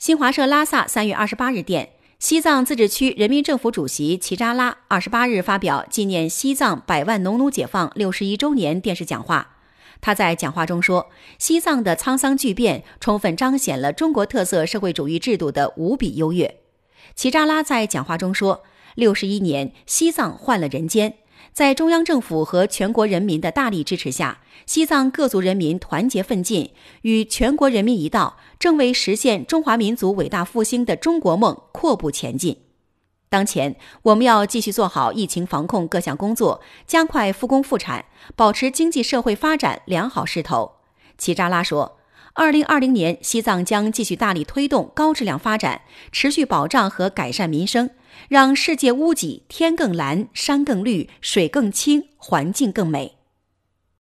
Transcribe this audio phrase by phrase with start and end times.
[0.00, 9.58] 新华社拉萨三月二十八日电，西藏自治区人民政府主席齐扎拉二十八日发表纪念西藏百万农奴解放六十一周年电视讲话。
[10.00, 16.62] 他在讲话中说：“西藏的沧桑巨变，充分彰显了中国特色社会主义制度的无比优越。”
[17.14, 18.62] 齐扎拉在讲话中说
[18.96, 21.16] ：“六十一年，西藏换了人间。”
[21.52, 26.72] 在中央政府和全国人民的大力支持下，西藏各族人民团结奋进，
[27.02, 32.56] 与全国人民一道，正为实现中华民族伟大复兴的中国梦阔步前进。
[33.28, 38.04] 当前，我们要继续做好疫情防控各项工作，加快复工复产，
[38.34, 40.72] 保持经济社会发展良好势头。
[41.16, 41.99] 齐扎拉说。
[42.34, 47.90] 二零二零年，西藏将继续大力推动高质量发展，持续保障和改善民生，
[48.28, 53.19] 让世界屋脊天更蓝、山更绿、水更清、环境更美。